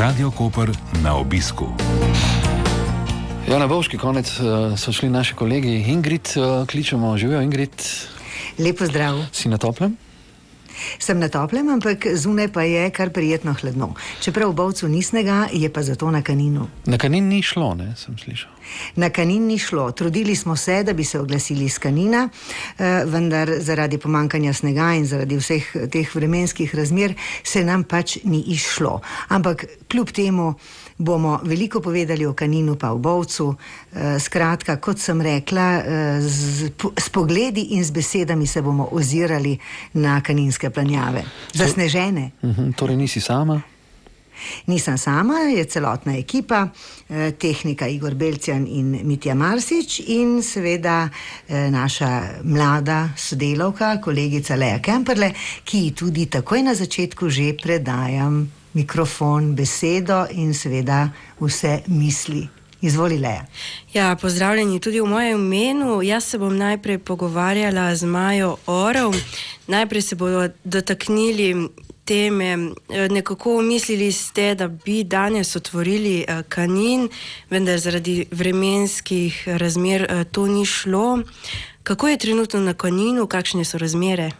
[0.00, 0.70] Radio Koper
[1.04, 1.66] na obisku.
[3.48, 7.84] Ja, na boški konec uh, so šli naši kolegi Ingrid, uh, kličemo živijo Ingrid.
[8.58, 9.20] Lepo zdrav.
[9.32, 9.96] Si na toplem?
[10.98, 13.92] Sem na toplem, ampak zunaj pa je kar prijetno hladno.
[14.24, 16.68] Čeprav v Bovcu ni snega, je pa zato na kaninu.
[16.88, 18.56] Na kanin ni šlo, ne, sem slišal.
[18.96, 19.90] Na kanin ni šlo.
[19.92, 22.28] Trudili smo se, da bi se oglasili iz kanina,
[22.78, 28.44] eh, vendar zaradi pomankanja snega in zaradi vseh teh vremenskih razmer se nam pač ni
[28.46, 29.00] išlo.
[29.28, 30.54] Ampak kljub temu
[31.00, 33.54] bomo veliko povedali o kaninu, pa v Bovcu.
[33.92, 39.58] E, skratka, kot sem rekla, e, z, s pogledi in z besedami se bomo ozirali
[39.92, 41.24] na kaninske planjave.
[41.54, 42.30] Zasnežene.
[42.42, 43.60] Uh mhm, -huh, torej nisi sama?
[44.66, 46.68] Nisem sama, je celotna ekipa,
[47.08, 51.08] eh, tehnika Igor Belcijan in Mitja Marsič in seveda
[51.48, 55.32] eh, naša mlada sodelovka, kolegica Leja Kemperle,
[55.64, 61.08] ki ji tudi takoj na začetku že predajam mikrofon, besedo in seveda
[61.40, 62.48] vse misli.
[62.82, 63.44] Izvolite.
[63.92, 66.02] Ja, pozdravljeni tudi v mojem imenu.
[66.02, 69.14] Jaz se bom najprej pogovarjala z Majo Orov.
[69.66, 71.68] Najprej se bodo dotaknili
[72.10, 72.58] teme.
[73.10, 77.08] Nekako mislili ste, da bi danes otvorili eh, kanin,
[77.50, 81.22] vendar zaradi vremenskih razmer eh, to ni šlo.
[81.82, 84.30] Kako je trenutno na kaninu, kakšne so razmere?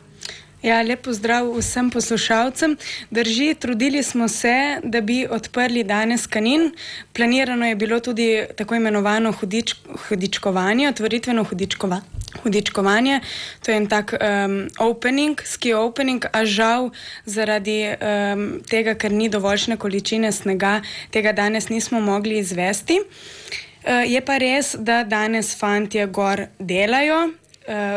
[0.62, 2.76] Ja, lepo zdrav vsem poslušalcem.
[3.10, 6.72] Drži, trudili smo se, da bi odprli danes kanin.
[7.12, 9.74] Planirano je bilo tudi tako imenovano hudič,
[10.08, 12.00] hudičkovanje, otvoritveno hudičkova,
[12.42, 13.20] hudičkovanje.
[13.64, 16.90] To je en tak um, opening, ski opening, a žal
[17.24, 23.00] zaradi um, tega, ker ni dovoljšne količine snega, tega danes nismo mogli izvesti.
[23.00, 27.30] Uh, je pa res, da danes fantje gor delajo,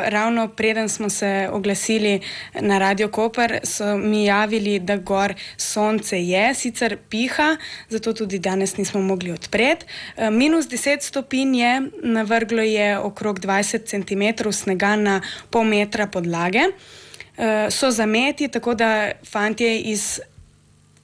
[0.06, 2.22] ravno preden smo se oglasili
[2.54, 7.58] na Radio Koper, so mi javili, da gor sonce je, sicer piha,
[7.90, 9.86] zato tudi danes nismo mogli odpreti.
[10.18, 16.62] Uh, minus 10 stopinj je, navrglo je okrog 20 cm snega na pol metra podlage.
[16.64, 20.20] Uh, so zameti, tako da fantje iz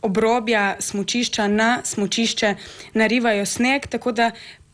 [0.02, 2.56] obrobja smočišča na smočišče
[2.94, 4.32] narivajo sneg, tako da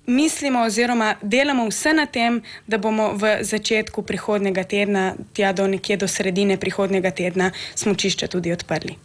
[0.08, 5.98] mislimo oziroma delamo vse na tem, da bomo v začetku prihodnega tedna, tja do nekje
[5.98, 8.96] do sredine prihodnega tedna, smočišče tudi odprli.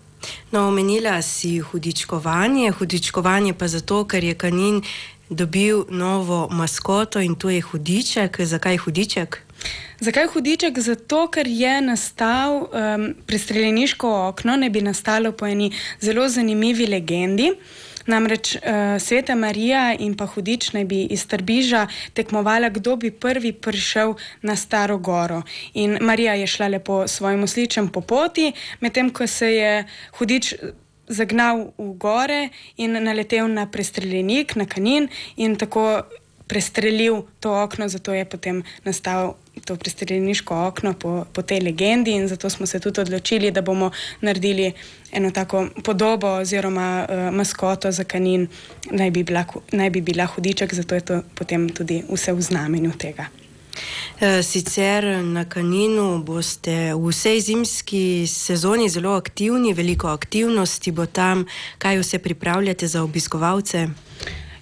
[0.53, 4.83] No, omenila si hudičkovanje, hudičkovanje pa zato, ker je kanin
[5.31, 8.41] dobil novo maskoto in to je hudiček.
[8.41, 9.41] Zakaj hudiček?
[10.01, 10.79] Zakaj hudiček?
[10.79, 17.53] Zato, ker je nastal um, prestreljeniško okno, ne bi nastalo po eni zelo zanimivi legendi.
[18.11, 18.63] Namreč uh,
[18.99, 24.57] Sveta Marija in pa Hudič naj bi iz Trbiža tekmovala, kdo bi prvi prišel na
[24.57, 25.43] Staro Goro.
[25.75, 29.85] In Marija je šla lepo svojim osličem po poti, medtem ko se je
[30.19, 30.55] Hudič
[31.11, 36.03] zagnal v gore in naletel na prestreljenik, na kanin in tako
[36.51, 42.27] prestrelil to okno, zato je potem nastal to prestreljeniško okno po, po tej legendi in
[42.29, 43.91] zato smo se tudi odločili, da bomo
[44.21, 44.73] naredili
[45.13, 48.49] eno tako podobo oziroma uh, maskoto za kanin,
[48.91, 52.93] naj bi, bila, naj bi bila hudiček, zato je to potem tudi vse v znamenju
[52.99, 53.27] tega.
[54.21, 61.47] Eh, sicer na Kaninu boste v vsej zimski sezoni zelo aktivni, veliko aktivnosti bo tam,
[61.79, 63.89] kaj vse pripravljate za obiskovalce.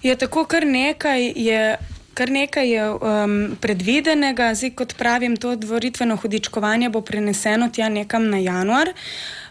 [0.03, 1.77] Je tako, kar nekaj je
[2.19, 8.27] kar nekaj je um, predvidenega, zdaj kot pravim, to dvoritveno hudičkovanje bo preneseno tja nekam
[8.29, 8.91] na januar.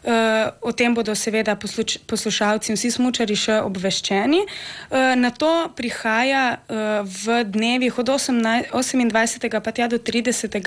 [0.04, 0.12] Uh,
[0.60, 4.44] o tem bodo seveda posluč, poslušalci in vsi smočari še obveščeni.
[4.44, 9.60] Uh, na to prihaja uh, v dnevih od 18, 28.
[9.64, 10.60] pa tja do 30.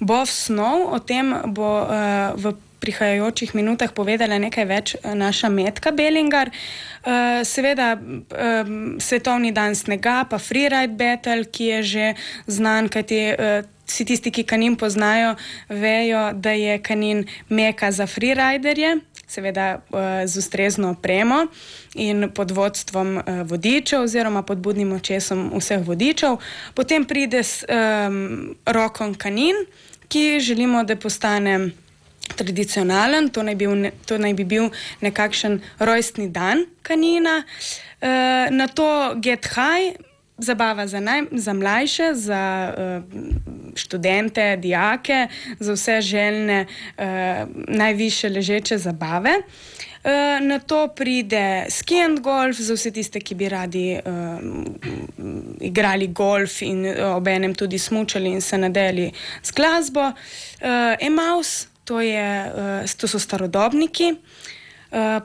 [0.00, 5.92] bo snov, o tem bo uh, v prihajajočih minutah povedala nekaj več eh, naša Metka
[5.92, 6.50] Bellingar.
[7.00, 12.06] Uh, seveda, um, svetovni dan snega, pa Freeride Battle, ki je že
[12.44, 13.20] znan, kajti
[13.90, 15.34] vsi tisti, ki kanin poznajo,
[15.68, 18.98] vejo, da je kanin meka za freeriderje.
[19.30, 19.80] Seveda
[20.26, 21.46] z ustrezno opremo
[21.94, 26.36] in pod vodstvom vodičev, oziroma pod budnim očesom vseh vodičev.
[26.74, 29.54] Potem pride s um, rokom kanin,
[30.08, 31.70] ki želimo, da postane
[32.36, 37.42] tradicionalen, to naj, bil, to naj bi bil nekakšen rojstni dan kanina.
[38.00, 39.96] Uh, na to Get High,
[40.40, 43.04] zabava za, naj, za mlajše, za uh,
[43.74, 45.28] študente, dijake,
[45.58, 47.04] za vse željne uh,
[47.68, 49.30] najviše ležeče zabave.
[50.40, 54.40] Na to pride ski and golf, za vse tiste, ki bi radi uh,
[55.60, 59.12] igrali golf in obenem tudi smučali in se nadeli
[59.42, 60.00] z glasbo.
[60.00, 62.30] Uh, Emaus, to, je,
[62.86, 64.14] uh, to so starodobniki.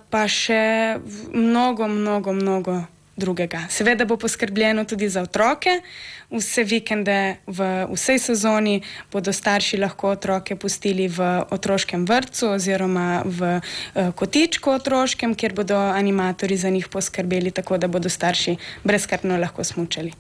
[0.10, 1.00] pa še
[1.34, 2.84] mnogo, mnogo, mnogo
[3.18, 3.64] drugega.
[3.70, 5.82] Seveda bo poskrbljeno tudi za otroke.
[6.30, 8.82] Vse vikende v vsej sezoni
[9.12, 15.78] bodo starši lahko otroke pustili v otroškem vrtu oziroma v uh, kotičku otroškem, kjer bodo
[15.78, 20.14] animatori za njih poskrbeli, tako da bodo starši brezkratno lahko smučali.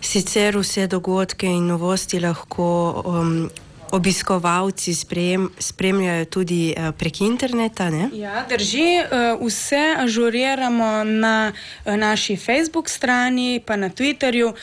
[0.00, 2.66] Sicer vse dogodke in novosti lahko
[3.06, 3.50] um,
[3.94, 7.90] obiskovalci sprejem, spremljajo tudi uh, prek interneta.
[7.90, 8.10] Ne?
[8.12, 9.04] Ja, drži.
[9.04, 9.08] Uh,
[9.46, 11.56] vse ažuriramo na uh,
[11.96, 14.54] naši Facebook strani, pa na Twitterju.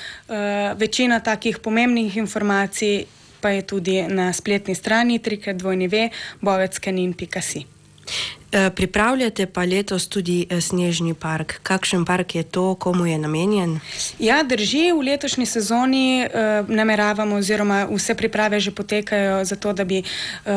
[0.75, 3.05] Večina takih pomembnih informacij
[3.41, 7.59] pa je tudi na spletni strani trikrat.dvojni.boveckanin.si.
[7.59, 8.40] Eh,
[8.75, 11.59] pripravljate pa letos tudi eh, Snežni park.
[11.63, 13.79] Kakšen park je to, komu je namenjen?
[14.19, 19.83] Ja, drži, v letošnji sezoni uh, nameravamo, oziroma vse priprave že potekajo za to, da
[19.83, 20.51] bi uh,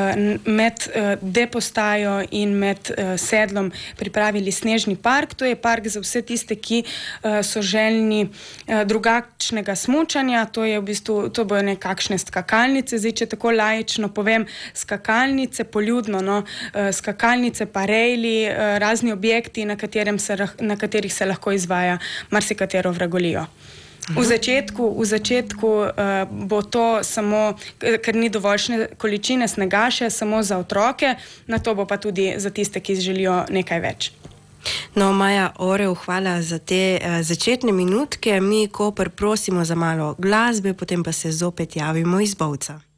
[0.44, 5.34] med uh, depostajo in med uh, sedlom pripravili Snežni park.
[5.34, 10.44] To je park za vse tiste, ki uh, so željni uh, drugačnega smučanja.
[10.44, 16.42] To, v bistvu, to bojo nekakšne skakalnice, zdaj če tako lajično povem, skakalnice, poljudno, no,
[16.42, 19.76] uh, skakalnice pa rejli, eh, razni objekti, na,
[20.18, 21.98] se, na katerih se lahko izvaja
[22.30, 23.46] marsikatero vragolijo.
[24.04, 25.88] V začetku, v začetku uh,
[26.28, 31.16] bo to samo, ker ni dovoljšne količine snega, še samo za otroke,
[31.48, 34.12] na to bo pa tudi za tiste, ki želijo nekaj več.
[34.92, 38.36] No, Maja Orev, hvala za te uh, začetne minutke.
[38.44, 42.93] Mi, ko pr prosimo za malo glasbe, potem pa se zopet javimo iz Bovca.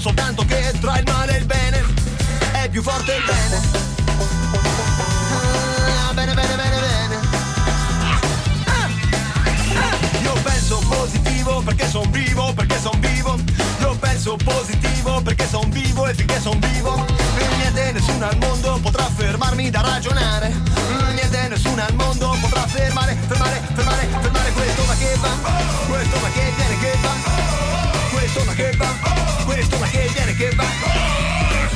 [0.00, 1.84] Soltanto che tra il male e il bene
[2.52, 3.60] è più forte il bene.
[6.08, 7.18] Ah, bene, bene, bene, bene.
[8.04, 8.20] Ah,
[8.66, 10.22] ah.
[10.22, 13.38] Io penso positivo perché son vivo, perché son vivo.
[13.80, 17.04] Io penso positivo perché son vivo e finché son vivo
[17.56, 20.54] Niente, nessuno al mondo potrà fermarmi da ragionare.
[21.14, 25.28] Niente, nessuno al mondo potrà fermare, fermare, fermare, fermare questo ma che va,
[25.86, 27.14] questo ma che viene che va,
[28.10, 31.67] questo ma che va, quit, throw my head down and get back.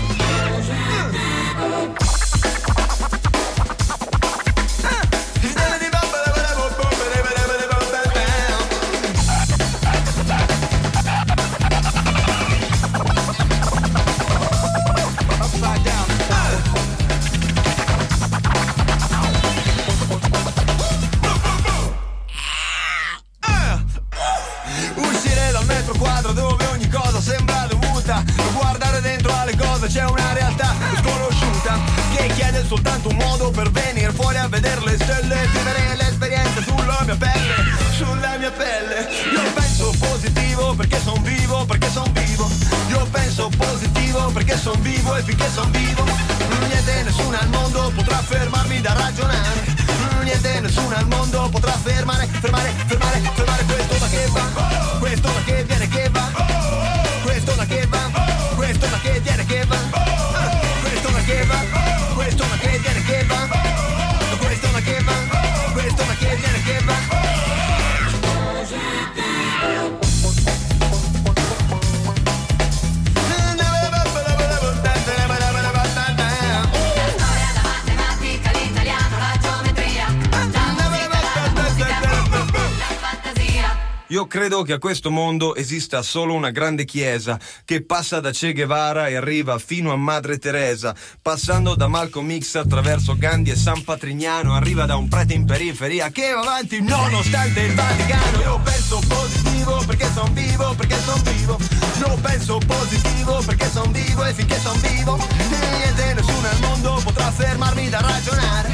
[84.43, 89.07] Credo che a questo mondo esista solo una grande chiesa che passa da Che Guevara
[89.07, 94.57] e arriva fino a Madre Teresa, passando da Malcolm X attraverso Gandhi e San Patrignano,
[94.57, 98.41] arriva da un prete in periferia che va avanti nonostante il Vaticano.
[98.41, 101.59] Io penso positivo perché son vivo, perché son vivo.
[101.99, 107.31] Io penso positivo perché son vivo e finché son vivo, niente nessuno al mondo potrà
[107.31, 108.73] fermarmi da ragionare.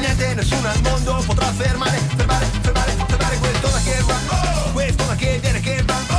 [0.00, 4.45] Niente nessuno al mondo potrà fermare, fermare, fermare, fermare questo da che va.
[5.10, 6.15] again and again, bang, bang.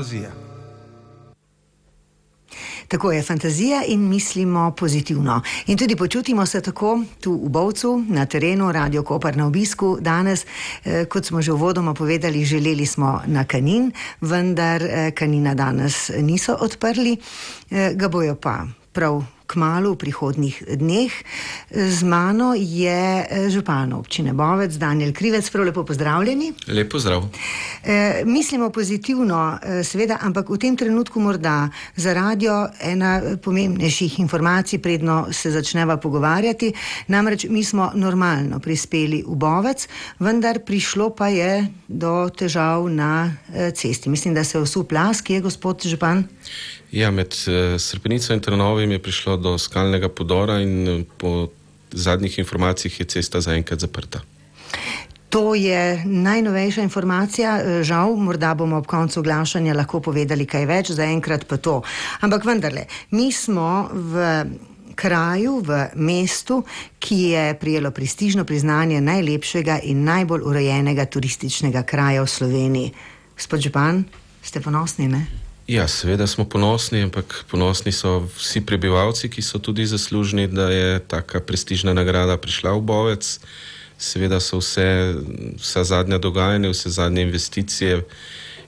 [0.00, 0.30] La fantasia.
[2.88, 5.42] Tako je fantazija in mislimo pozitivno.
[5.66, 9.98] In tudi počutimo se tako tu v Bovcu, na terenu, Radio Kopar na obisku.
[10.00, 10.46] Danes,
[10.84, 16.56] eh, kot smo že uvodoma povedali, želeli smo na Kanin, vendar eh, Kanina danes niso
[16.60, 17.16] odprli,
[17.70, 21.10] eh, ga bojo pa prav kmalo v prihodnih dneh.
[21.74, 26.52] Z mano je eh, župan občine Bovec, Daniel Krivec, prav lepo pozdravljeni.
[26.70, 27.26] Lep pozdrav.
[27.82, 34.78] E, mislimo pozitivno, e, seveda, ampak v tem trenutku morda za radio ena pomembnejših informacij,
[34.78, 36.72] predno se začneva pogovarjati.
[37.08, 39.88] Namreč mi smo normalno prispeli v Bovec,
[40.18, 43.34] vendar prišlo pa je do težav na
[43.74, 44.10] cesti.
[44.10, 46.24] Mislim, da se je vsu plas, ki je gospod Župan.
[46.90, 51.48] Ja, med uh, Srpenico in Trnovim je prišlo do skalnega podora in eh, po
[51.90, 54.20] zadnjih informacijah je cesta zaenkrat zaprta.
[55.30, 60.90] To je najnovejša informacija, e, žal, morda bomo ob koncu oglašanja lahko povedali kaj več,
[60.90, 61.82] zaenkrat pa to.
[62.20, 64.24] Ampak vendarle, mi smo v
[64.94, 66.64] kraju, v mestu,
[66.98, 72.92] ki je prijelo prestižno priznanje najlepšega in najbolj urejenega turističnega kraja v Sloveniji.
[73.38, 74.04] Gospod Župan,
[74.42, 75.49] ste ponosni, ne?
[75.70, 80.98] Ja, seveda smo ponosni, ampak ponosni so vsi prebivalci, ki so tudi zaslužni, da je
[80.98, 83.28] taka prestižna nagrada prišla v Bovec.
[83.98, 85.14] Seveda so vse,
[85.62, 88.00] vsa zadnja dogajanja, vse zadnje investicije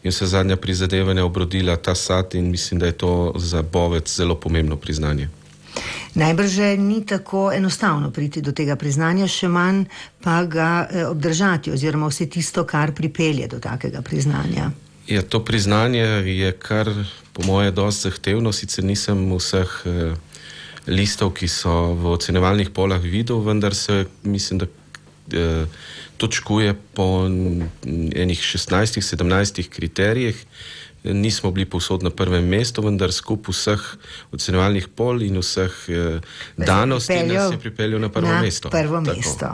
[0.03, 4.39] in vse zadnja prizadevanja obrodila ta sad in mislim, da je to za Bovec zelo
[4.39, 5.29] pomembno priznanje.
[6.15, 9.85] Najbrž ni tako enostavno priti do tega priznanja, še manj
[10.23, 14.71] pa ga eh, obdržati, oziroma vse tisto, kar pripelje do takega priznanja.
[15.07, 16.89] Ja, to priznanje je kar,
[17.33, 18.53] po moje, dosti zahtevno.
[18.53, 20.15] Sicer nisem vseh eh,
[20.87, 24.67] listov, ki so v ocenevalnih polah videl, vendar se mislim, da
[25.33, 25.67] eh,
[26.17, 27.27] točkuje po
[28.15, 30.39] enih 16-17 kriterijih.
[31.05, 33.81] Nismo bili povsod na prvem mestu, vendar skup vseh
[34.31, 36.21] ocenevalnih pol in vseh eh,
[36.57, 38.71] danosti nas je pripeljal na prvo na mesto.
[38.71, 39.17] Prvo Tako.
[39.17, 39.51] mesto.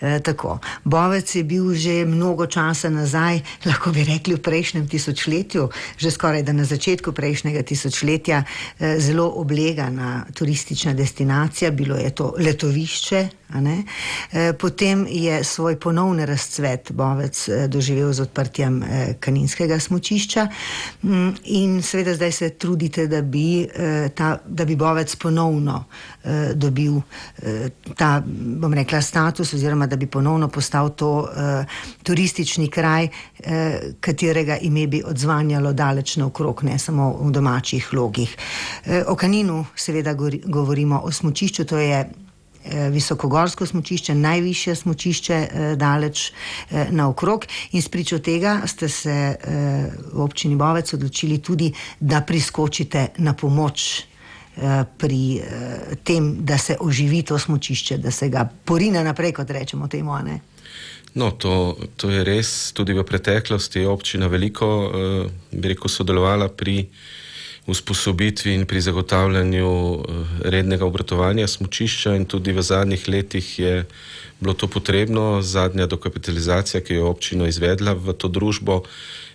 [0.00, 0.58] E, tako.
[0.84, 6.42] Bovec je bil že mnogo časa nazaj, lahko bi rekli v prejšnjem tisočletju, že skoraj
[6.42, 8.44] da na začetku prejšnjega tisočletja,
[8.78, 13.28] e, zelo oblegana turistična destinacija, bilo je to letovišče.
[13.46, 20.48] E, potem je svoj ponovni razcvet Bovec e, doživel z odprtjem e, kaninskega smočišča
[21.02, 25.84] Mm, in seveda zdaj se trudite, da bi, e, ta, da bi Bovec ponovno
[26.24, 26.96] e, dobil
[27.42, 31.64] e, ta, bom rekla, status oziroma da bi ponovno postal to e,
[32.02, 38.36] turistični kraj, e, katerega ime bi odzvanjalo daleč naokrog, ne samo v domačih logih.
[38.84, 42.04] E, o Kaninu seveda govorimo o smočišču, to je
[42.90, 47.46] visokogorsko smočišče, najvišje smočišče eh, daleč eh, naokrog.
[47.72, 49.36] In spričo tega ste se eh,
[50.12, 54.00] v občini Bovec odločili tudi, da priskočite na pomoč
[54.56, 59.50] eh, pri eh, tem, da se oživi to smočišče, da se ga porine naprej, kot
[59.50, 60.18] rečemo temu.
[60.24, 60.40] ne?
[61.16, 62.72] No, to, to je res.
[62.76, 66.84] Tudi v preteklosti je občina veliko, eh, bi rekel, sodelovala pri
[67.66, 73.84] usposobitvi in pri zagotavljanju eh, rednega obratovanja smočišča in tudi v zadnjih letih je
[74.40, 75.42] bilo to potrebno.
[75.42, 78.82] Zadnja dokapitalizacija, ki jo je občina izvedla v to družbo,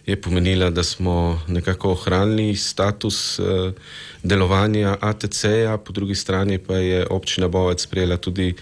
[0.06, 3.44] je pomenila, da smo nekako ohranili status eh,
[4.24, 8.54] delovanja ATC-ja, po drugi strani pa je občina Bovec sprejela tudi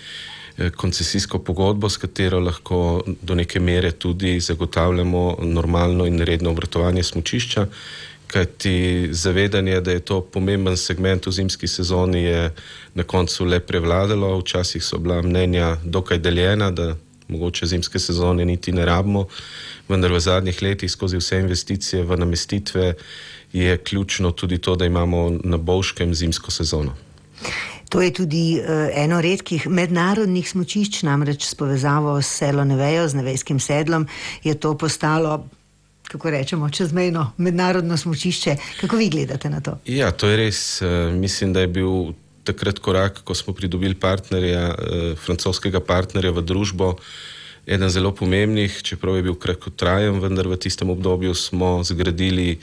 [0.58, 7.04] eh, koncesijsko pogodbo, s katero lahko do neke mere tudi zagotavljamo normalno in redno obratovanje
[7.04, 7.68] smočišča.
[8.29, 12.51] Kajti zavedanje, da je to pomemben segment v zimski sezoni, je
[12.93, 14.38] na koncu le prevladalo.
[14.39, 16.95] Včasih so bila mnenja dokaj deljena, da
[17.27, 19.25] mogoče zimske sezone niti ne rabimo,
[19.89, 22.93] vendar v zadnjih letih skozi vse investicije v namestitve
[23.53, 26.95] je ključno tudi to, da imamo na Bovškem zimsko sezono.
[27.89, 33.17] To je tudi uh, eno redkih mednarodnih smočišč, namreč s povezavo s Selo Nevejo, z
[33.17, 34.05] Nevejskim sedlom,
[34.43, 35.48] je to postalo,
[36.10, 38.56] kako rečemo, čezmejno mednarodno smočišče.
[38.82, 39.78] Kako vi gledate na to?
[39.86, 40.82] Ja, to je res.
[40.82, 42.13] eh, Mislim, da je bil
[42.44, 46.96] takrat korak, ko smo pridobili partnerja, eh, francoskega partnerja v družbo,
[47.68, 52.58] eden zelo pomembnih, čeprav je bil kratkotrajen, vendar v tistem obdobju smo zgradili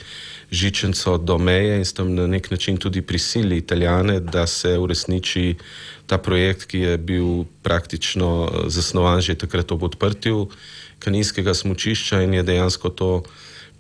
[0.50, 5.54] žičenco do meje in s tem na nek način tudi prisili Italijane, da se uresniči
[6.06, 10.48] ta projekt, ki je bil praktično eh, zasnovan že takrat ob odprtju
[10.98, 13.22] kaninskega smočišča in je dejansko to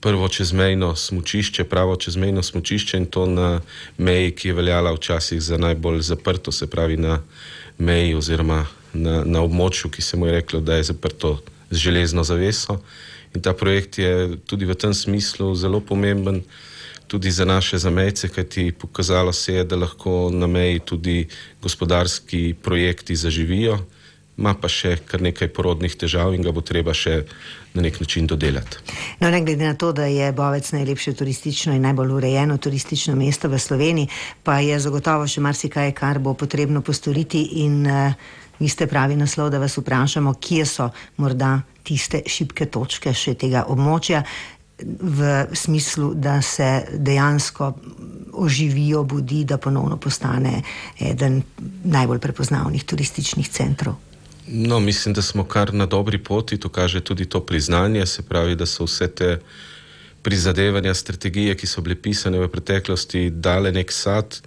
[0.00, 3.60] prvo čezmejno smočišče, pravo čezmejno smočišče in to na
[3.98, 7.20] meji, ki je veljala včasih za najbolj zaprto, se pravi na
[7.78, 12.24] meji oziroma na, na območju, ki se mu je reklo, da je zaprto z železno
[12.24, 12.78] zaveso.
[13.34, 16.42] In ta projekt je tudi v tem smislu zelo pomemben,
[17.06, 21.26] tudi za naše zamejce, kajti pokazalo se je, da lahko na meji tudi
[21.62, 23.78] gospodarski projekti zaživijo,
[24.36, 27.22] ima pa še kar nekaj porodnih težav in ga bo treba še
[27.76, 28.80] na nek način dodelati.
[29.20, 33.48] No, ne glede na to, da je Bovec najlepše turistično in najbolj urejeno turistično mesto
[33.48, 34.08] v Sloveniji,
[34.44, 37.42] pa je zagotovo še marsikaj, kar bo potrebno postoriti.
[37.64, 38.12] In uh,
[38.60, 43.66] vi ste pravi naslov, da vas vprašamo, kje so morda tiste šibke točke še tega
[43.68, 44.24] območja.
[44.76, 47.70] V smislu, da se dejansko
[48.36, 50.60] oživijo, budi, da ponovno postane
[51.00, 51.40] eden
[51.84, 53.96] najbolj prepoznavnih turističnih centrov.
[54.48, 58.54] No, mislim, da smo kar na dobri poti, to kaže tudi to priznanje, se pravi,
[58.54, 59.38] da so vse te
[60.22, 64.40] prizadevanja, strategije, ki so bile pisane v preteklosti, dale nek sad.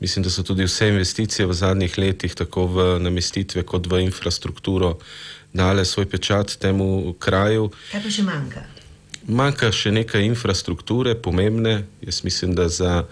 [0.00, 4.96] Mislim, da so tudi vse investicije v zadnjih letih, tako v namestitve kot v infrastrukturo,
[5.52, 7.70] dale svoj pečat temu kraju.
[7.92, 8.64] Kaj pa še manjka?
[9.26, 11.84] Manjka še nekaj infrastrukture, pomembne.
[12.02, 13.04] Jaz mislim, da za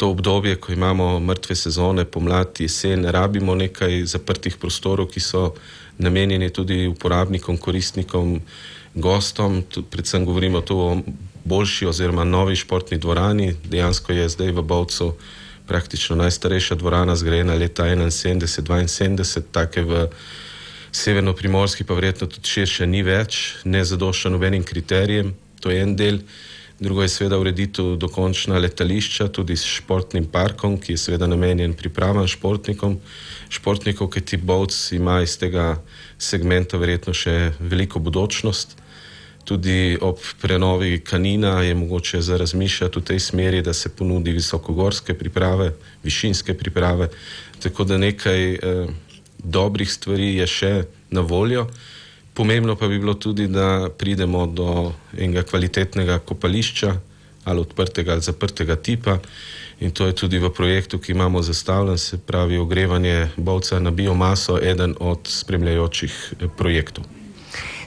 [0.00, 5.42] to obdobje, ko imamo mrtve sezone, pomlad, jesen, rabimo nekaj zaprtih prostorov, ki so
[6.00, 8.38] namenjeni tudi uporabnikom, koristnikom,
[8.94, 9.60] gostom.
[9.68, 10.96] Tu, predvsem govorimo tu o
[11.44, 13.52] boljši oziroma novi športni dvorani.
[13.68, 15.12] Dejansko je zdaj v Bovcu
[15.68, 20.06] praktično najstarejša dvorana, zgrajena leta 71-72, take v
[20.96, 26.24] severno-primorski, pa verjetno tudi širše ni več, ne zadošča nobenim kriterijem, to je en del.
[26.80, 32.24] Drugo je seveda ureditev dokončna letališča, tudi s športnim parkom, ki je seveda namenjen pripravam
[32.24, 32.96] športnikom,
[33.52, 35.74] športnikov, ki ti bovc ima iz tega
[36.18, 38.78] segmenta verjetno še veliko budočnost.
[39.44, 45.14] Tudi ob prenovi kanina je mogoče za razmišljati v tej smeri, da se ponudi visokogorske
[45.14, 47.10] priprave, višinske priprave,
[47.60, 48.86] tako da nekaj eh,
[49.36, 50.74] dobrih stvari je še
[51.10, 51.68] na voljo.
[52.34, 56.94] Pomembno pa bi bilo tudi, da pridemo do enega kvalitetnega kopališča,
[57.44, 59.18] ali odprtega ali zaprtega tipa.
[59.80, 64.58] In to je tudi v projektu, ki imamo zastavljen, se pravi ogrevanje bovca na biomaso,
[64.62, 67.04] eden od spremljajočih eh, projektov.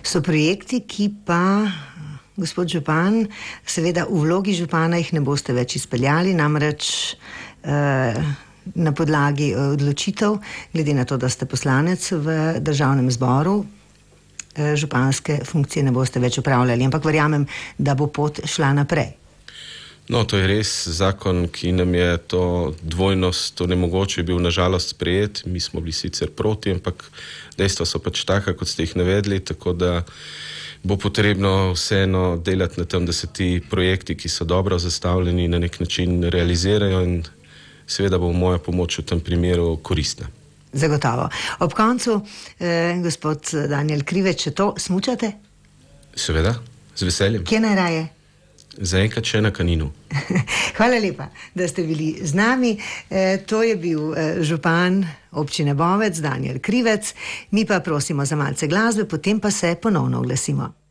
[0.03, 1.69] So projekti, ki pa,
[2.35, 3.27] gospod Župan,
[3.65, 7.13] seveda v vlogi župana jih ne boste več izpeljali, namreč
[7.63, 8.17] eh,
[8.73, 10.41] na podlagi eh, odločitev,
[10.73, 13.61] glede na to, da ste poslanec v državnem zboru.
[14.55, 19.13] Eh, Županske funkcije ne boste več upravljali, ampak verjamem, da bo pot šla naprej.
[20.11, 22.45] No, to je res zakon, ki nam je to
[22.83, 25.45] dvojnost onemogočil, bil nažalost sprejet.
[25.45, 27.05] Mi smo bili sicer proti, ampak
[27.57, 30.01] dejstva so pač taka, kot ste jih navedli, tako da
[30.83, 35.59] bo potrebno vseeno delati na tem, da se ti projekti, ki so dobro zastavljeni, na
[35.63, 37.21] nek način realizirajo in
[37.87, 40.27] seveda bo moja pomoč v tem primeru koristna.
[40.73, 41.29] Zagotovo.
[41.59, 42.21] Ob koncu,
[42.59, 45.31] eh, gospod Daniel Krivec, če to smučate,
[46.15, 46.55] Seveda,
[46.95, 47.45] z veseljem.
[47.45, 48.07] kje najraje?
[48.77, 49.91] Zaenkrat še na kaninu.
[50.77, 52.77] Hvala lepa, da ste bili z nami.
[53.09, 57.13] E, to je bil e, župan občine Bovec, Daniel Krivec.
[57.51, 60.82] Mi pa prosimo za malce glasbe, potem pa se ponovno oglasimo.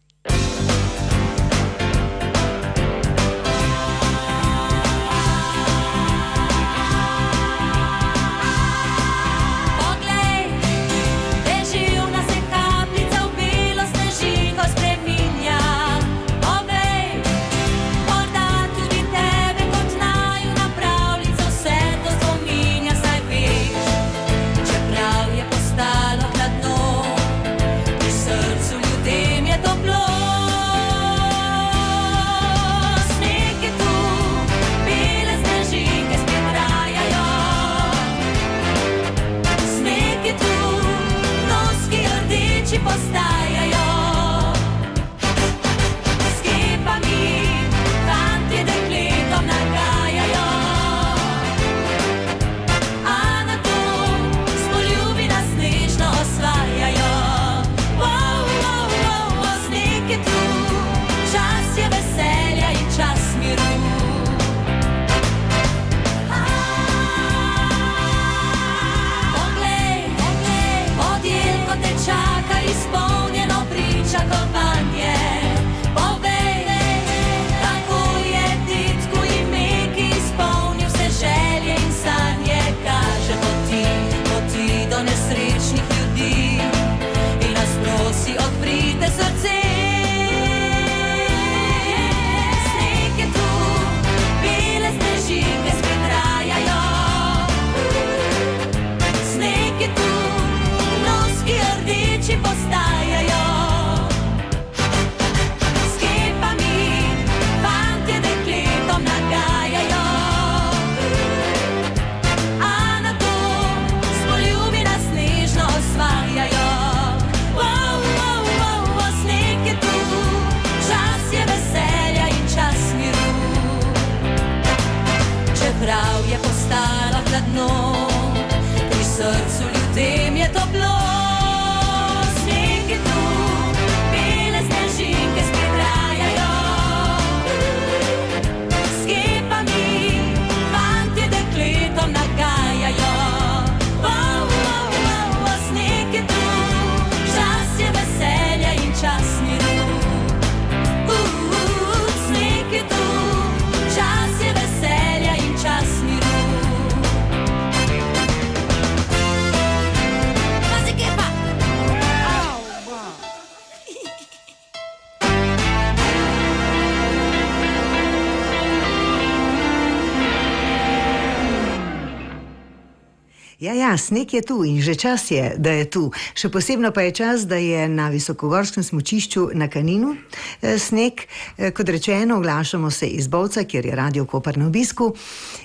[173.96, 176.10] Sneg je tu in že čas je, da je tu.
[176.34, 180.16] Še posebno pa je čas, da je na visokogorskem smočišču na Kaninu
[180.62, 181.26] eh, sneg.
[181.58, 185.14] Eh, Kot rečeno, oglašamo se iz Bovca, kjer je radio Kopar na obisku.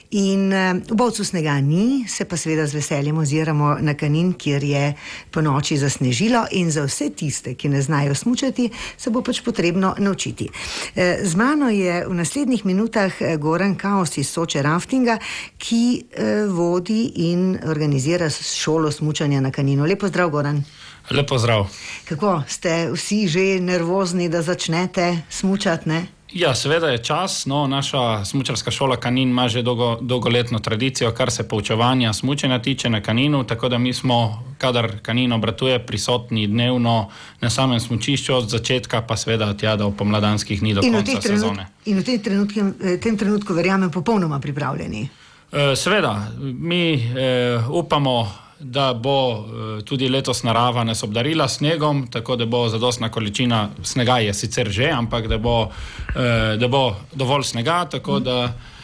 [0.10, 4.64] In eh, v Bovcu snega ni, se pa seveda z veseljem oziramo na Kanin, kjer
[4.64, 4.94] je
[5.32, 9.96] po noči zasnežilo in za vse tiste, ki ne znajo smučati, se bo pač potrebno
[10.00, 10.48] naučiti.
[10.96, 15.20] Eh, Z mano je v naslednjih minutah eh, Goran Kaos iz Soče Raftinga,
[15.58, 16.06] ki
[16.50, 19.86] vodi in organizira šolo smučanja na Kaninu.
[19.86, 20.64] Lepo zdrav, Goran.
[21.12, 21.68] Lepo zdrav.
[22.08, 25.90] Kako ste vsi že nervozni, da začnete smučati?
[25.90, 26.17] Ne?
[26.34, 27.46] Ja, seveda je čas.
[27.46, 32.90] No, naša smučarska šola Kanin ima že dolgo, dolgoletno tradicijo, kar se poučevanja smučanja tiče
[32.90, 37.10] na Kaninu, tako da mi smo, kadar Kanin obratuje, prisotni dnevno
[37.42, 41.24] na samem smučišču, od začetka pa seveda tja do pomladanskih dni do In konca trenut,
[41.24, 41.68] sezone.
[41.86, 45.10] in v tem trenutku, eh, tem trenutku, verjamem, popolnoma pripravljeni.
[45.52, 48.28] Eh, Seveda, mi eh, upamo,
[48.60, 49.46] da bo
[49.80, 54.34] eh, tudi letos narava nas obdarila s snegom, tako da bo zadostna količina snega, je
[54.34, 55.70] sicer že, ampak da bo,
[56.16, 58.77] eh, da bo dovolj snega, tako da eh,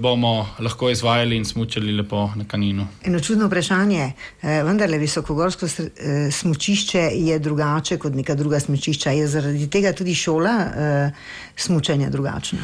[0.00, 2.86] bomo lahko izvajali in smučali lepo na kaninu.
[3.04, 4.12] Eno čudno vprašanje,
[4.42, 9.10] eh, vendarle visokogorsko sr- eh, smučišče je drugače kot neka druga smučišča.
[9.10, 11.10] Je zaradi tega tudi šola eh,
[11.56, 12.58] smučanja drugačna?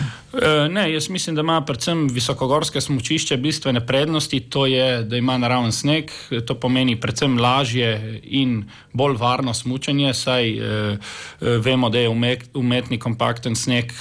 [0.71, 4.41] Ne, jaz mislim, da ima predvsem visokogorske smučišče bistvene prednosti.
[4.41, 6.11] To je, da ima naraven sneg,
[6.47, 10.53] to pomeni predvsem lažje in bolj varno smučanje, saj
[11.41, 13.93] vemo, da je umet, umetni kompakten sneg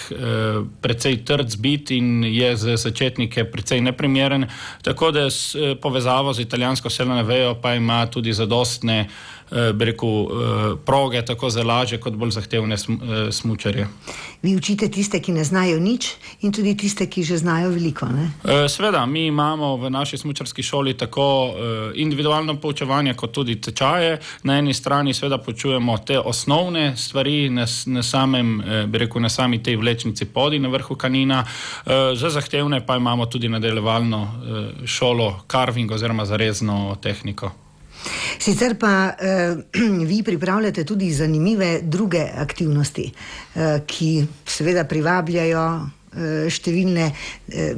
[0.81, 4.45] precej trd zbit in je za začetnike precej neprimeren.
[4.83, 9.09] Tako da s e, povezavo z italijansko seleno vejo pa ima tudi zadostne eh,
[9.73, 12.93] bi rekel, eh, proge, tako za lažje kot bolj zahtevne sm,
[13.65, 13.85] eh.
[14.41, 16.07] Vi učite tiste, ki ne znajo nič,
[16.41, 18.05] in tudi tiste, ki že znajo veliko.
[18.05, 18.31] Ne?
[18.43, 24.19] Eh, Sveda, mi imamo v naši smučarski šoli tako eh, individualno poučevanje, kot tudi tečaje.
[24.43, 29.29] Na eni strani, seveda, poučujemo te osnovne stvari, na, na samem, eh, bi rekel, na
[29.29, 31.45] sami tej vlečnici podi na vrhu kanina,
[31.85, 37.51] Eh, za zahtevne pa imamo tudi nadaljevalno eh, šolo carving oziroma zarezno tehniko.
[38.39, 39.55] Sicer pa eh,
[40.11, 43.11] vi pripravljate tudi zanimive druge aktivnosti,
[43.55, 45.65] eh, ki seveda privabljajo
[46.51, 47.75] številne eh,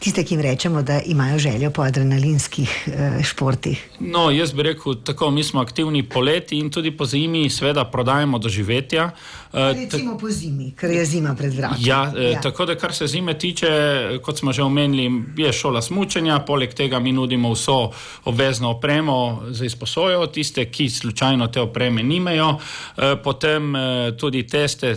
[0.00, 3.82] tiste, ki jim rečemo, da imajo željo po adrenalinskih eh, športih.
[4.00, 8.38] No, jaz bi rekel tako, mi smo aktivni poleti in tudi po zimi, seveda, prodajemo
[8.38, 9.10] doživetja.
[9.52, 11.88] Eh, Recimo po zimi, ker je zima pred vrati.
[11.88, 12.40] Ja, ja.
[12.40, 16.98] Tako da, kar se zime tiče, kot smo že omenili, je šola smučanja, poleg tega
[16.98, 17.90] mi nudimo vso
[18.24, 22.56] obvezno opremo za izposojo, tiste, ki slučajno te opreme nimajo,
[22.96, 24.96] Eh, potem eh, tudi teste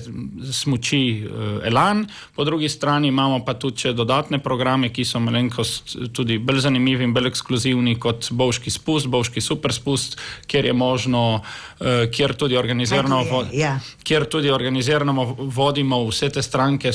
[0.51, 5.95] smuči eh, Elan, po drugi strani imamo pa tudi še dodatne programe, ki so malenkost
[6.15, 11.41] tudi bolj zanimivi in bolj ekskluzivni kot Bovški spust, Bovški super spust, kjer je možno,
[11.79, 13.23] eh, kjer tudi organizirano.
[13.53, 13.79] Ja.
[14.03, 16.91] kjer tudi organizirano vodimo vse te stranke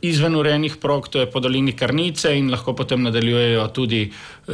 [0.00, 4.52] izven urejenih prog, to je po dolini Karnice in lahko potem nadaljujejo tudi eh,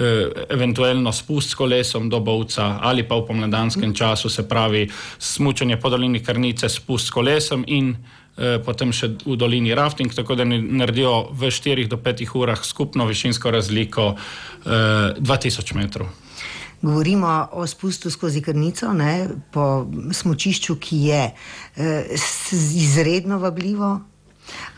[0.48, 4.88] eventualno spust s kolesom do Bovca ali pa v pomladanskem času, se pravi
[5.18, 7.96] smučanje po dolini Karnice, spust s kolesom in
[8.64, 13.51] potem še v dolini rafting, tako da naredijo v 4 do 5 urah skupno višinsko
[13.53, 16.09] razliko eh, 2000 metrov.
[16.83, 22.16] Govorimo o spustu skozi krnico, ne, po smočišču, ki je eh,
[22.75, 24.01] izredno vabljivo,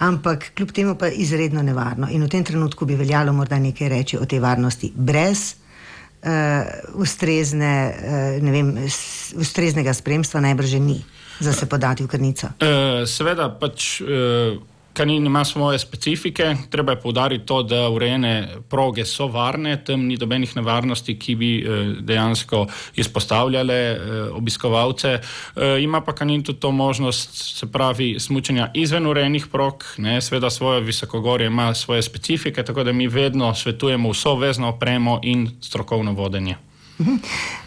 [0.04, 2.10] ampak kljub temu pa izredno nevarno.
[2.10, 5.54] In v tem trenutku bi veljalo morda nekaj reči o tej varnosti, brez
[6.20, 8.74] uh, ustrezne, uh, vem,
[9.40, 10.98] ustreznega spremstva najbrž že ni
[11.40, 12.46] za se podati v krnico.
[12.60, 14.58] Eh, Seveda, pač eh,
[14.94, 16.56] kanin ima svoje specifike.
[16.70, 21.50] Treba je poudariti to, da urejene proge so varne, tam ni dobenih nevarnosti, ki bi
[21.58, 22.66] eh, dejansko
[22.96, 23.98] izpostavljale eh,
[24.32, 25.18] obiskovalce.
[25.18, 30.50] Eh, Ima pa kanin tudi to možnost, se pravi, smučanja izven urejenih prog, ne, seveda
[30.50, 36.12] svoje visokogorje ima svoje specifike, tako da mi vedno svetujemo vso vezno opremo in strokovno
[36.12, 36.56] vodenje.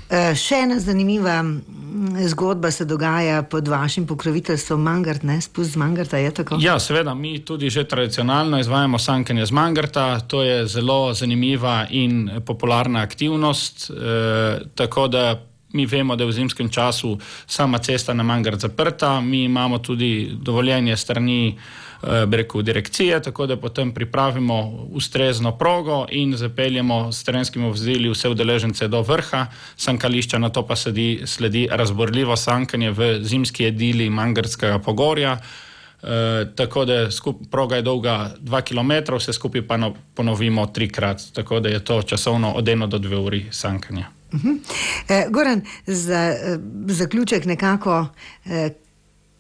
[0.08, 5.82] Uh, še ena zanimiva mm, zgodba se dogaja pod vašim pokroviteljstvom, Mangart, ne spust z
[5.82, 6.22] Mangarta?
[6.62, 10.20] Ja, seveda, mi tudi že tradicionalno izvajamo sankanje z Mangarta.
[10.32, 13.90] To je zelo zanimiva in popularna aktivnost.
[13.90, 15.42] E, tako da
[15.74, 20.32] mi vemo, da je v zimskem času sama cesta na Mangart zaprta, mi imamo tudi
[20.42, 21.60] dovoljenje strani.
[22.04, 28.10] Eh, bi rekel, direkcije, tako da potem pripravimo ustrezno progo in zapeljemo s terenskimi vozili
[28.10, 34.10] vse udeležence do vrha sankališča, na to pa sledi, sledi razborljivo sankanje v zimski edili
[34.10, 35.38] Mangarskega pogorja.
[36.04, 41.22] E, tako da skup, proga je dolga 2 km, vse skupaj pa no, ponovimo trikrat,
[41.34, 44.18] tako da je to časovno od 1 do 2 uri sankanja.
[45.10, 48.08] Eh, Goran, za eh, zaključek nekako,
[48.46, 48.70] eh,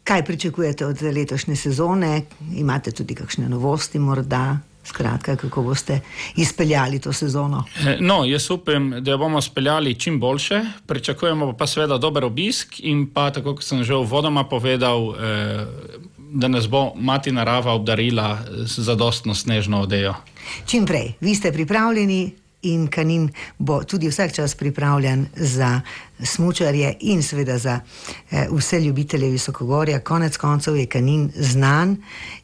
[0.07, 2.21] kaj pričakujete od letošnje sezone?
[2.55, 4.57] Imate tudi kakšne novosti, morda?
[4.87, 5.99] Skratka, kako boste
[6.35, 7.63] izpeljali to sezono?
[7.87, 10.61] E, No, jaz upam, da jo bomo speljali čim boljše.
[10.85, 15.65] Pričakujemo pa seveda dober obisk in pa, tako kot sem že uvodoma povedal, eh,
[16.17, 20.13] da nas bo mati narava obdarila z zadostno snežno odejo.
[20.65, 25.81] Čim prej, vi ste pripravljeni in kanin bo tudi vsak čas pripravljen za
[26.23, 27.79] smučarje in seveda za
[28.31, 29.99] eh, vse ljubitelje visokogorja.
[29.99, 31.97] Konec koncev je kanin znan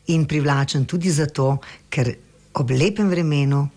[0.07, 1.57] in privlačen tudi zato,
[1.89, 2.13] ker
[2.53, 3.67] ob lepem vremenu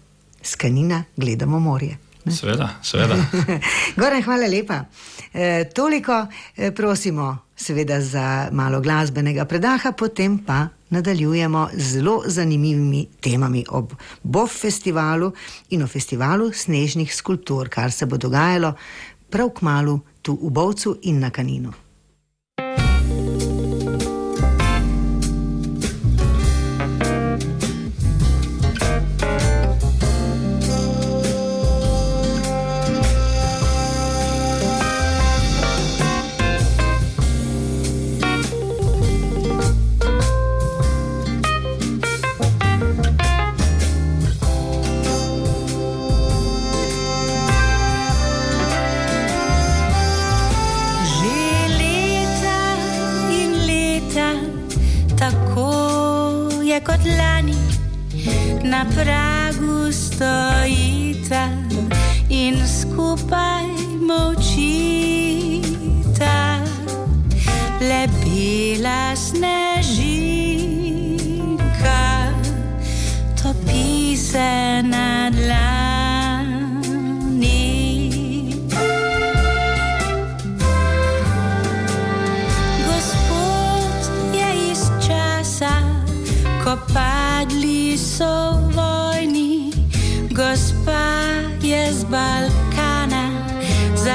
[0.42, 1.98] z kanina gledamo morje.
[2.30, 3.16] Seveda, seveda.
[4.00, 4.84] Goran, hvala lepa.
[5.32, 13.06] E, toliko e, prosimo, seveda, za malo glasbenega predaha, potem pa nadaljujemo z zelo zanimivimi
[13.20, 15.32] temami ob BOF festivalu
[15.70, 18.74] in o festivalu snežnih skulptur, kar se bo dogajalo
[19.30, 21.85] prav k malu tu v Bovcu in na Kaninu.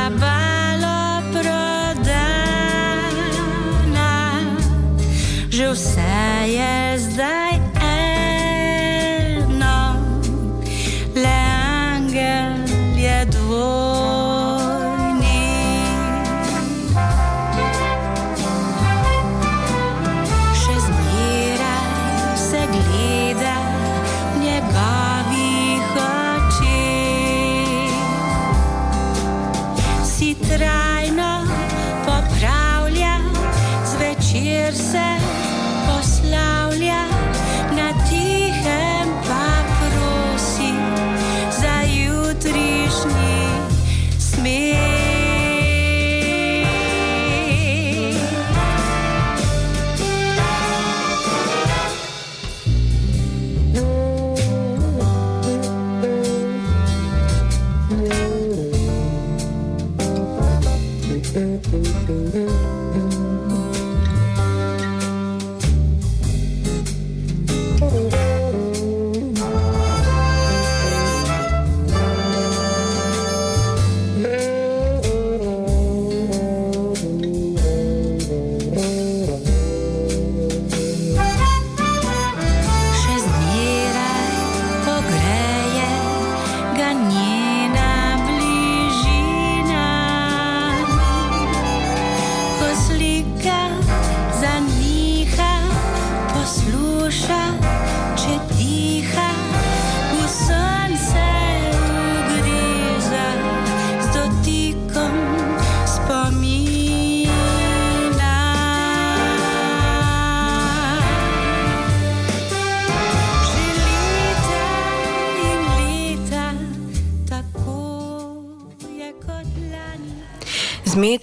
[0.02, 0.41] Za balo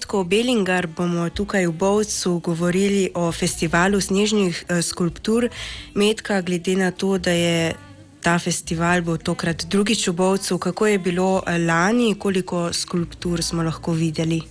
[0.09, 5.45] Metko Belingar bomo tukaj v Bovcu govorili o festivalu snežnih eh, skulptur.
[5.93, 7.75] Metka, glede na to, da je
[8.17, 13.61] ta festival bo tokrat drugič v Bovcu, kako je bilo eh, lani, koliko skulptur smo
[13.61, 14.41] lahko videli?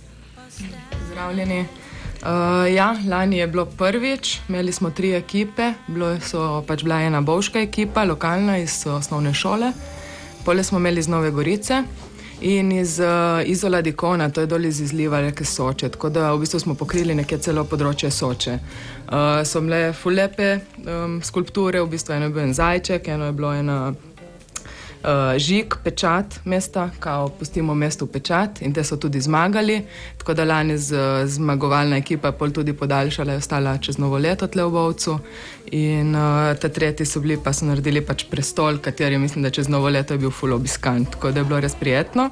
[1.11, 1.59] Zdravljeni.
[1.59, 7.19] Uh, ja, lani je bilo prvič, imeli smo tri ekipe, bilo so pač bila ena
[7.21, 9.73] bovška ekipa, lokalna iz osnovne šole,
[10.45, 11.83] pole smo imeli iz Nove Gorice
[12.41, 16.39] in iz uh, Izola Dikona, to je dol iz izliva reke Soče, tako da v
[16.39, 18.57] bistvu smo pokrili nekje celo področje Soče.
[19.09, 23.37] Uh, so bile fulepe um, skulpture, v bistvu eno je bil en zajček, eno je
[23.37, 23.79] bilo ena
[25.03, 29.81] uh, žig, pečat mesta, kao pustimo mestu pečat in te so tudi zmagali.
[30.17, 34.47] Tako da lani z, zmagovalna ekipa je pol tudi podaljšala, je ostala čez novo leto
[34.47, 35.19] tle v Bovcu.
[35.71, 39.69] In uh, te tretji so bili, pa so naredili pač prestol, kateri mislim, da čez
[39.69, 42.29] novo leto je bil full obiskan, tako da je bilo res prijetno.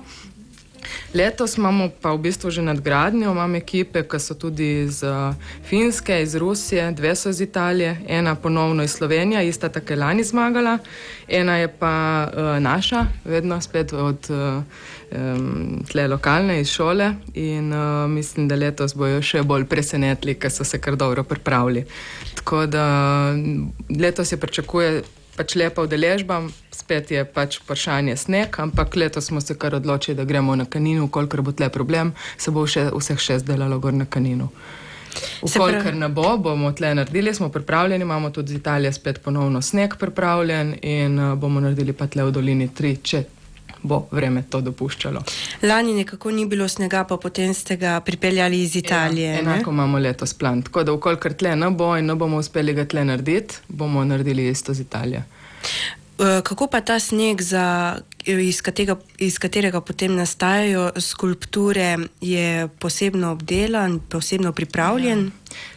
[1.14, 5.36] Letos imamo pa v bistvu že nadgradnjo, imamo ekipe, ki so tudi iz uh,
[5.70, 10.24] Finske, iz Rusije, dve so iz Italije, ena ponovno iz Slovenije, ista tako je lani
[10.24, 10.78] zmagala,
[11.28, 14.64] ena je pa uh, naša, vedno spet od uh,
[15.12, 20.52] um, tle lokalne iz šole in uh, mislim, da letos bojo še bolj presenetili, ker
[20.52, 21.86] so se kar dobro pripravili.
[22.36, 22.86] Tako da
[24.00, 25.04] letos se pričakuje
[25.38, 26.42] pač lepa udeležba,
[26.74, 31.08] spet je pač vprašanje sneg, ampak letos smo se kar odločili, da gremo na kaninu,
[31.08, 34.50] kolikor bo tle problem, se bo še, vseh šest delalo gor na kaninu.
[35.42, 39.96] Pravi- ne bo, bomo tle naredili, smo pripravljeni, imamo tudi iz Italije spet ponovno sneg
[39.98, 43.24] pripravljen in uh, bomo naredili pa tle v dolini tri, če
[43.88, 45.24] bo vreme to dopuščalo.
[45.64, 49.32] Lani nekako ni bilo snega, pa potem ste ga pripeljali iz Italije.
[49.32, 49.56] Ja, ne?
[49.56, 50.62] enako imamo letos plan.
[50.62, 54.48] Tako da, ukolikor tle ne bo in ne bomo uspeli ga tle narediti, bomo naredili
[54.50, 55.24] isto z Italijo.
[56.20, 63.32] Eh, Kako pa ta sneg, za, iz, katerega, iz katerega potem nastajajo skulpture, je posebno
[63.32, 65.32] obdelan, posebno pripravljen?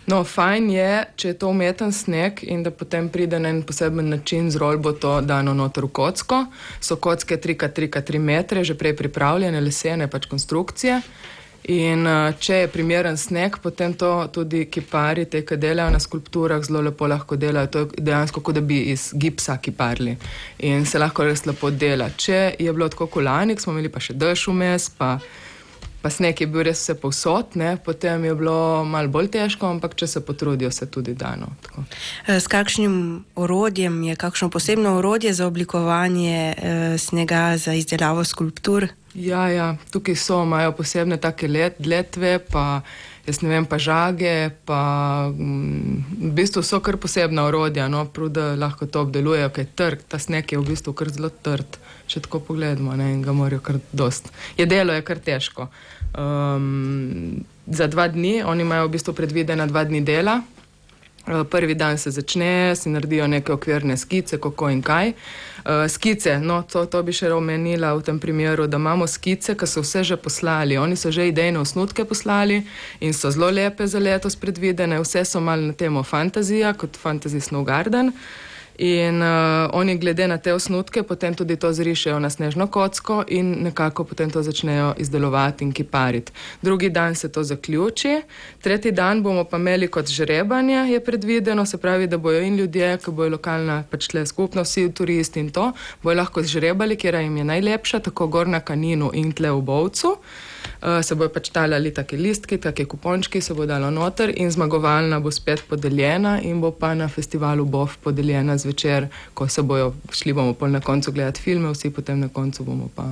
[0.07, 4.09] No, fajn je, če je to umeten sneg in da potem pride na en poseben
[4.09, 6.47] način z rolbo to dano noter v kocko.
[6.81, 11.03] So kocke 3x3x3 metre, že prej pripravljene, lesene pač konstrukcije.
[11.69, 16.63] In uh, če je primeren sneg, potem to tudi kipari, te, ki delajo na skulpturah,
[16.65, 17.69] zelo lepo lahko delajo.
[17.75, 20.17] To je dejansko kot da bi iz gipsa kiparili
[20.65, 22.09] in se lahko res lepo dela.
[22.17, 25.19] Če je bilo tako kot lani, ko smo imeli pa še dež vmes, pa
[26.01, 27.75] pa sneg je bil res vse povsod, ne?
[27.85, 31.51] potem je bilo malo bolj težko, ampak če se potrudijo, se tudi dano.
[31.63, 31.85] Tako.
[32.27, 32.95] Eh, S kakšnim
[33.37, 38.89] orodjem je kakšno posebno orodje za oblikovanje eh, snega, za izdelavo skulptur?
[39.15, 42.81] Ja, ja, tukaj so, imajo posebne take let, letve, pa
[43.27, 44.81] jaz ne vem, pa žage, pa
[45.35, 49.73] mm, v bistvu so kar posebna orodja, no, prav da lahko to obdelujejo, ker je
[49.83, 53.35] trg, ta sneg je v bistvu kar zelo trd, če tako pogledamo, ne, in ga
[53.35, 54.31] morajo kar dost.
[54.59, 55.67] Je delo je kar težko.
[56.15, 60.41] Um, za dva dni, oni imajo v bistvu predvidena dva dni dela.
[61.31, 65.13] Eh, Prvi dan se začne, si naredijo neke okvirne skice, kako in kaj.
[65.61, 69.67] Uh, skice, no, to, to bi še omenila v tem primeru, da imamo skice, ki
[69.69, 70.79] so vse že poslali.
[70.81, 72.63] Oni so že idejne osnutke poslali
[73.01, 77.41] in so zelo lepe za letos predvidene, vse so malo na temo fantazija, kot Fantasy
[77.41, 78.11] Snow Garden.
[78.81, 83.51] In uh, oni, glede na te osnutke, potem tudi to zrišejo na snežno kocko in
[83.67, 86.33] nekako potem to začnejo izdelovati in kipariti.
[86.63, 88.23] Drugi dan se to zaključi,
[88.61, 92.97] tretji dan bomo pa imeli kot žrebanje, je predvideno, se pravi, da bojo in ljudje,
[93.05, 95.73] ki bojo lokalna pač tle skupnost, vsi turisti in to,
[96.03, 100.17] bojo lahko zžrebali, kjer jim je najlepša, tako gor na kaninu in tle v Bovcu.
[100.81, 105.21] Uh, se bojo pač talali take listki, take kupončki, se bo dalo noter in zmagovalna
[105.21, 110.33] bo spet podeljena in bo pa na festivalu BOF podeljena zvečer, ko se bojo šli
[110.33, 113.11] bomo pol na koncu gledati filme, vsi potem na koncu bomo pa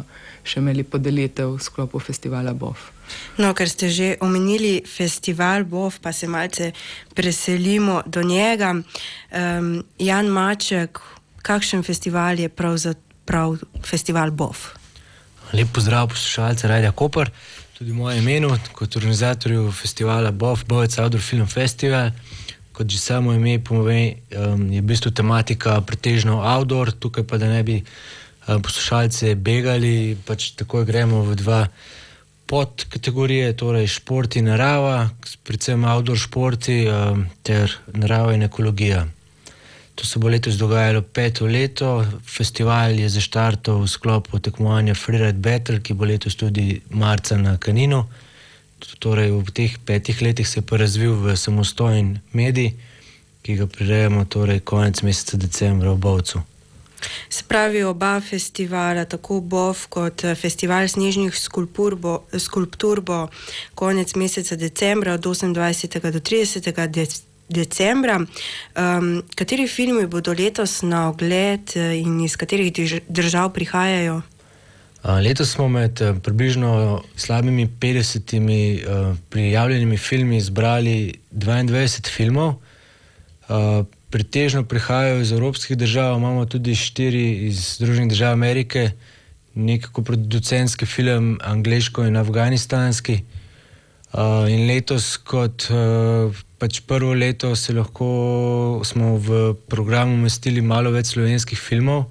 [0.49, 2.89] še imeli podelitev v sklopu festivala BOF.
[3.41, 6.73] No, ker ste že omenili festival BOF, pa se malce
[7.15, 8.75] preselimo do njega.
[8.75, 11.01] Um, Jan Maček,
[11.43, 14.78] kakšen festival je pravzaprav festival BOF?
[15.53, 17.31] Lep pozdrav poslušalce Radia Koper,
[17.79, 22.11] tudi v mojem imenu, kot organizatorju festivala BOF, Bovec Outdoor Film Festival.
[22.73, 27.49] Kot že samo ime pomeni, um, je v bistvu tematika pretežno outdoor, tukaj pa da
[27.49, 31.67] ne bi um, poslušalce begali, pač takoj gremo v dva
[32.47, 35.09] podkategorije, torej šport in narava,
[35.45, 39.07] predvsem outdoor športi um, ter narava in ekologija.
[39.99, 42.07] To se bo letos dogajalo peto leto.
[42.23, 48.05] Festival je zaštartal v sklopu tekmovanja Freeride Battle, ki bo letos tudi marca na Kaninu.
[49.03, 52.77] Torej, v teh petih letih se je pa razvil v samostojen medij,
[53.43, 56.43] ki ga prirejamo torej konec meseca decembra v Bovcu.
[57.29, 63.29] Se pravi, oba festivala, tako BOF kot eh, festival snežnih skulptur bo, skulptur bo
[63.75, 66.11] konec meseca decembra od 28.
[66.11, 66.87] do 30.
[66.87, 68.19] Dec decembra.
[68.19, 74.23] Um, kateri filmi bodo letos na ogled eh, in iz katerih drž držav prihajajo?
[75.05, 82.55] Letos smo med eh, približno slabimi 50 uh, prijavljenimi filmi izbrali 22 filmov.
[83.49, 88.91] Uh, Pretežno prihajajo iz evropskih držav, imamo tudi štiri iz Združenih držav Amerike,
[89.55, 93.19] nekako producentski film, angliško in afganistanski.
[94.09, 100.95] Uh, in letos, kot uh, pač prvo leto, se lahko smo v program umestili malo
[100.95, 102.07] več slovenskih filmov,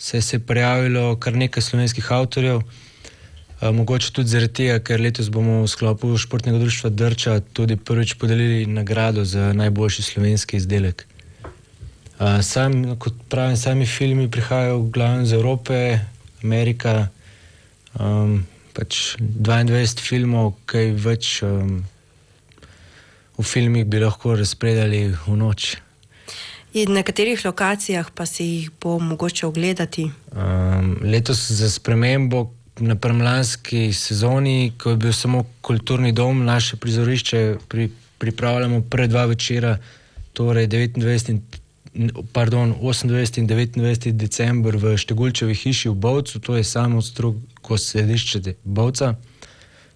[0.00, 2.64] se je prijavilo kar nekaj slovenskih avtorjev.
[2.64, 8.16] Uh, mogoče tudi zaradi tega, ker letos bomo v sklopu športnega društva Drča tudi prvič
[8.16, 11.04] podelili nagrado za najboljši slovenski izdelek.
[12.16, 15.98] Uh, sam, kot pravim, sami filmi prihajajo v glavnem iz Evrope,
[16.40, 17.10] Amerika.
[18.00, 18.46] Um,
[18.78, 21.82] pač 22 filmov, kaj več um,
[23.38, 25.74] v filmih bi lahko razpredali v noč.
[26.78, 30.06] In na katerih lokacijah pa se jih bo mogoče ogledati?
[30.30, 37.40] Um, letos za spremembo na premlanski sezoni, ko je bil samo kulturni dom, naše prizorišče,
[37.68, 37.88] pri,
[38.22, 39.78] pripravljamo prve dva večera,
[40.38, 41.42] torej 29 in
[42.32, 47.02] Pardon, 28 in 29 december v Štegulčevi hiši v Bovcu, to je samo
[47.68, 49.14] struko središče Bovca,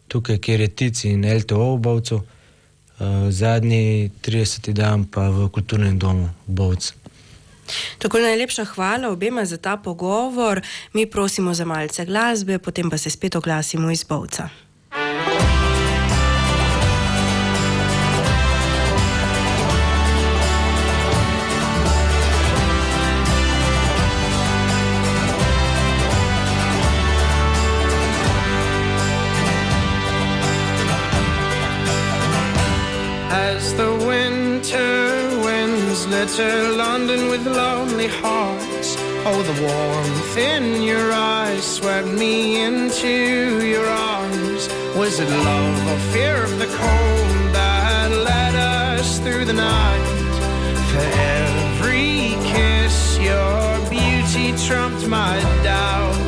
[0.09, 4.73] tukaj, kjer je TIC in LTO v Bovcu, uh, zadnji 30.
[4.73, 6.93] dan pa v kulturnem domu Bovc.
[7.99, 10.61] Tako najlepša hvala obema za ta pogovor.
[10.93, 14.49] Mi prosimo za malce glasbe, potem pa se spet oglasimo iz Bovca.
[36.23, 38.95] Litter London with lonely hearts.
[39.27, 44.69] Oh, the warmth in your eyes swept me into your arms.
[44.95, 50.05] Was it love or fear of the cold that led us through the night?
[50.93, 51.07] For
[51.41, 56.22] every kiss, your beauty trumped my doubt.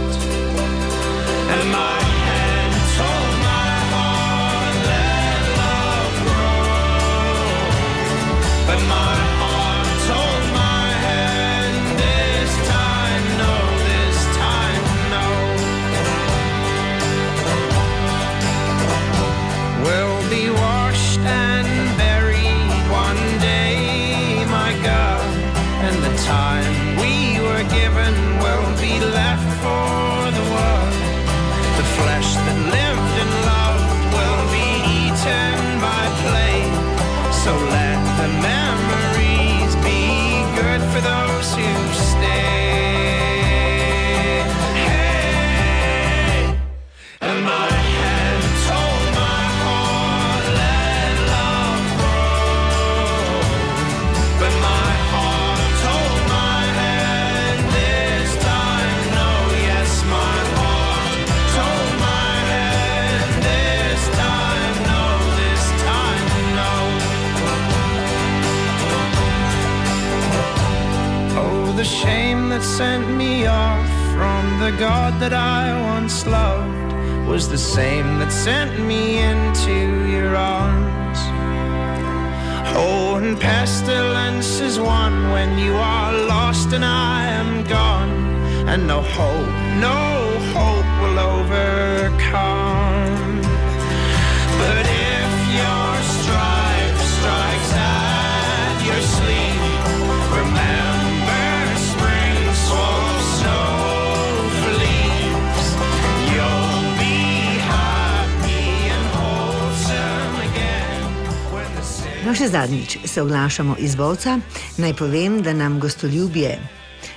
[112.34, 114.38] Še zadnjič se oglašamo iz Bovca.
[114.78, 116.58] Naj povem, da nam gostoljubje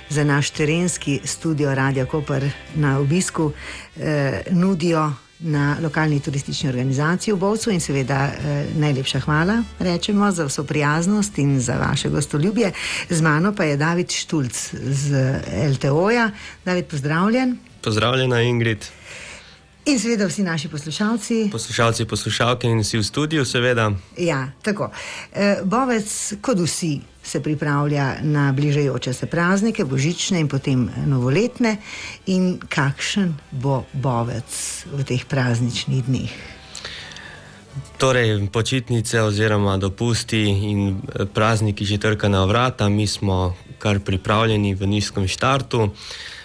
[0.08, 3.52] za naš terenski studio Radio Koper na obisku
[3.96, 10.44] eh, nudijo na lokalni turistični organizaciji v Bovcu in seveda eh, najlepša hvala rečemo za
[10.44, 12.72] vso prijaznost in za vaše gostoljubje.
[13.10, 15.40] Z mano pa je David Štulc z
[15.74, 16.30] LTO-ja.
[16.64, 17.58] David, pozdravljen.
[17.82, 18.86] Pozdravljena, Ingrid,
[19.88, 21.48] In seveda vsi naši poslušalci.
[21.52, 23.92] poslušalci, poslušalke in vsi v studiu, seveda.
[24.18, 24.90] Ja, tako.
[25.32, 31.76] E, Bovec, kot vsi, se pripravlja na bližajoče se praznike, božične in potem novoletne.
[32.26, 36.36] In kakšen bo Bovec v teh prazničnih dneh?
[37.96, 44.86] Torej, počitnice oziroma dopusti in eh, prazniki že trkajo vrata, mi smo kar pripravljeni v
[44.86, 45.88] nizkem štartu.
[45.88, 46.37] Eh,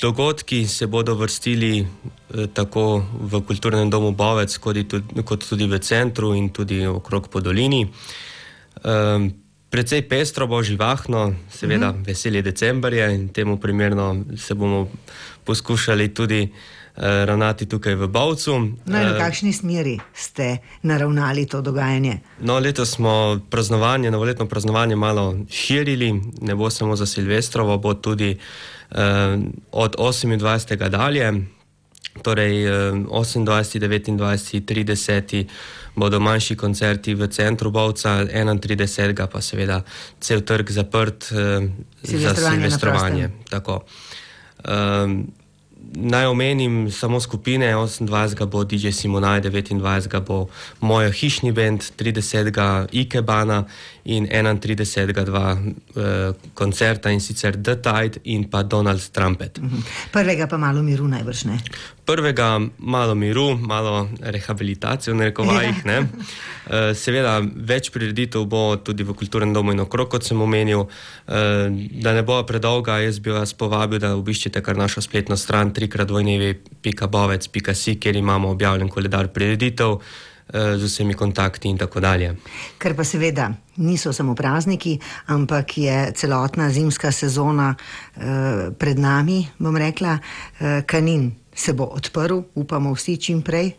[0.00, 6.50] Dogodki se bodo vrstili eh, tako v kulturnem domu Bovec, kot tudi, v centru in
[6.50, 7.86] tudi okrog po dolini.
[8.84, 9.30] Eh,
[9.70, 12.06] Predvsej pestro bo živahno, seveda mm -hmm.
[12.06, 14.88] veseli december je in temu primerno se bomo
[15.44, 16.42] poskušali tudi
[16.96, 18.58] uh, ravnati tukaj v Bovcu.
[18.86, 22.18] No, v Eh, kakšni smeri ste naravnali to dogajanje?
[22.40, 28.30] No, letos smo praznovanje, novoletno praznovanje malo širili, ne bo samo za Silvestrovo, bo tudi
[28.30, 28.79] uh,
[29.72, 30.88] od 28.
[30.88, 31.32] dalje,
[32.22, 35.44] torej uh, 28., 29., 30.
[35.94, 39.26] bodo manjši koncerti v centru Bovca, 31.
[39.26, 39.82] pa seveda
[40.20, 41.64] cel trg zaprt uh,
[42.02, 43.30] za Silvestrovanje.
[43.50, 43.84] Tako.
[44.68, 45.32] Um,
[45.94, 47.74] Naj omenim samo skupine.
[47.74, 48.46] 28.
[48.46, 50.20] bo DJ Simonaj, 29.
[50.20, 50.46] bo
[50.80, 52.86] Moja hišni bend, 30.
[52.92, 53.64] Ikebana
[54.04, 55.24] in 31.
[55.24, 59.58] dva uh, koncerta in sicer The Tide in pa Donald Trumpet.
[59.58, 59.76] Mhm.
[60.12, 61.58] Prvega pa malo miru najbrž ne.
[62.04, 65.84] Prvega malo miru, malo rehabilitacije v narekovajih.
[65.84, 66.08] ne.
[66.70, 70.86] Eh, Seveda, več prireditev bo tudi v kulturnem domu in okrog, kot sem omenil.
[71.28, 71.70] Eh,
[72.00, 78.00] Da ne bo predolga, jaz bi vas povabil, da obiščete kar našo spletno stran trikratvojnevi.bovec.si,
[78.00, 79.98] kjer imamo objavljen koledar prireditev eh,
[80.78, 82.36] z vsemi kontakti in tako dalje.
[82.78, 87.80] Ker pa seveda niso samo prazniki, ampak je celotna zimska sezona eh,
[88.78, 90.18] pred nami, bom rekla,
[90.60, 91.32] eh, kanin.
[91.54, 93.72] Se bo odprl, upamo vsi čim prej,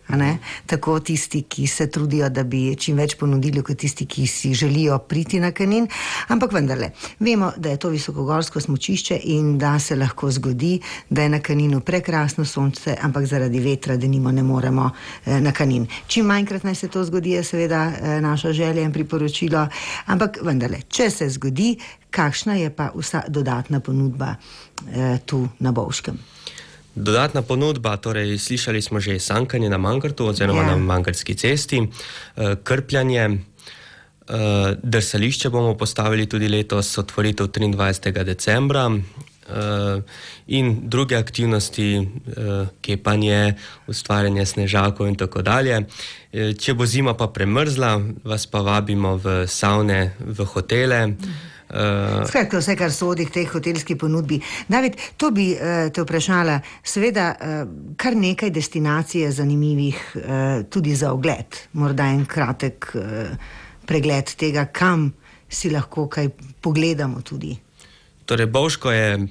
[0.65, 4.97] tako tisti, ki se trudijo, da bi čim več ponudili, kot tisti, ki si želijo
[4.99, 5.87] priti na kanin.
[6.27, 11.29] Ampak vendarle, vemo, da je to visokogorsko smočišče in da se lahko zgodi, da je
[11.29, 14.89] na kaninu prekrasno sonce, ampak zaradi vetra, da nimo ne moremo
[15.25, 15.87] eh, na kanin.
[16.07, 19.67] Čim manjkrat naj se to zgodi, je seveda eh, naša želja in priporočilo,
[20.05, 21.77] ampak vendarle, če se zgodi,
[22.11, 26.19] kakšna je pa vsa dodatna ponudba eh, tu na Bovškem.
[26.95, 30.67] Dodatna ponudba, torej slišali smo že sankanje na Mankrtu oziroma Ja.
[30.67, 31.87] na Mankrtski cesti,
[32.37, 33.29] eh, krpljanje,
[34.27, 34.37] eh,
[34.83, 38.23] drsališče bomo postavili tudi letos, otvoritev 23.
[38.23, 38.91] decembra.
[39.49, 40.01] eh,
[40.47, 42.07] In druge aktivnosti,
[42.81, 43.53] kepanje,
[43.87, 45.85] ustvarjanje snežakov, in tako dalje.
[46.59, 51.15] Če bo zima pa premrzla, vas pa vabimo v savne, v hotele.
[51.73, 54.41] Eh, Skratka, vse, kar sodi k tej hotelski ponudbi.
[54.67, 56.59] David, to bi eh, te vprašala.
[56.83, 57.63] Seveda, eh,
[57.97, 61.67] kar nekaj destinacij je zanimivih eh, tudi za ogled.
[61.73, 63.35] Morda en kratek eh,
[63.85, 65.11] pregled tega, kam
[65.49, 66.29] si lahko kaj
[66.61, 67.55] pogledamo tudi.
[68.25, 69.27] Torej, Bovško je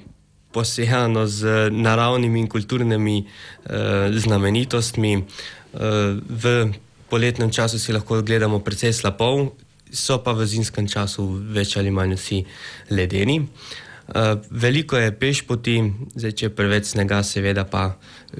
[0.51, 5.13] posejano z naravnimi in kulturnimi eh, znamenitostmi.
[5.17, 5.23] Eh,
[6.29, 6.73] v
[7.09, 9.55] poletnem času si lahko gledamo precej slapov,
[9.91, 12.45] so pa v zimskem času več ali manj vsi
[12.89, 13.39] ledeni.
[14.11, 15.75] Uh, veliko je pešpoti,
[16.15, 17.95] zdaj če je preveč snega, seveda pa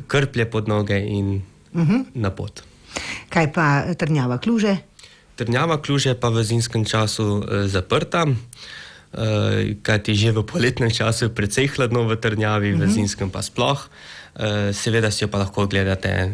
[0.07, 1.41] krplje pod noge in
[1.73, 2.11] Mhm.
[2.15, 2.63] na pot.
[3.29, 4.77] Kaj pa trnjava kluže?
[5.35, 11.25] Trnjava kluž je pa v zimskem času eh, zaprta, eh, kajti že v poletnem času
[11.25, 12.81] je precej hladno v trnjavi, mm -hmm.
[12.81, 12.93] v Mhm.
[12.93, 13.79] zimskem pa sploh.
[14.35, 16.31] Eh, seveda si jo pa lahko ogledate eh,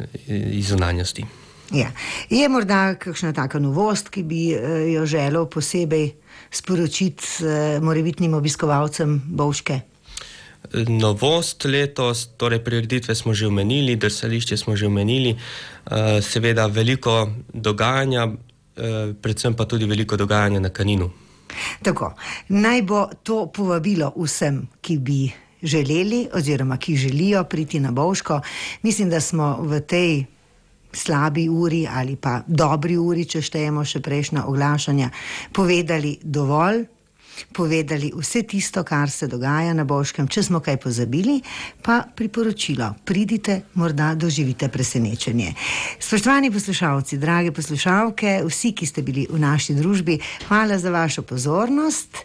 [0.51, 1.25] iz zunanjosti.
[1.71, 1.91] Ja.
[2.29, 6.11] Je morda kakšna taka novost, ki bi eh, jo želel posebej
[6.51, 9.79] sporočiti eh, morebitnim obiskovalcem Bovške?
[10.87, 18.27] Novost letos, torej prireditve smo že omenili, drsališče smo že omenili, eh, seveda veliko dogajanja,
[19.21, 21.09] predvsem pa tudi veliko dogajanja na kaninu.
[21.81, 22.11] Tako,
[22.49, 25.31] naj bo to povabilo vsem, ki bi
[25.63, 28.41] želeli, oziroma ki želijo priti na Bovško.
[28.81, 30.25] Mislim, da smo v tej
[30.93, 35.09] slabi uri ali pa dobri uri, če štejemo še prejšnja oglašanja,
[35.53, 36.85] povedali dovolj.
[37.53, 41.35] Povedali vse tisto, kar se dogaja na Boškem, če smo kaj pozabili,
[41.85, 45.53] pa priporočilo: pridite, morda doživite presenečenje.
[45.99, 50.17] Spoštovani poslušalci, drage poslušalke, vsi, ki ste bili v naši družbi,
[50.47, 52.17] hvala za vašo pozornost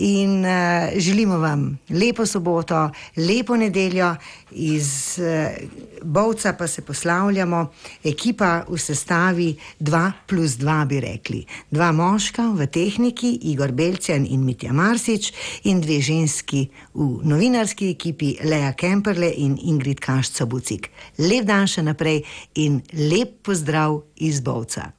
[0.00, 4.14] in uh, želimo vam lepo soboto, lepo nedeljo.
[4.54, 5.56] Iz uh,
[6.02, 7.72] Bovca pa se poslavljamo,
[8.04, 11.44] ekipa v sestavi 2 plus 2, bi rekli.
[11.70, 15.32] Dva moška v tehniki, Igor Belcjan in Mitja Marsič,
[15.64, 20.90] in dve ženski v novinarski ekipi, Lea Kemperle in Ingrid Kašca Bucik.
[21.18, 22.22] Lep dan še naprej
[22.54, 24.92] in lep pozdrav iz Bovca.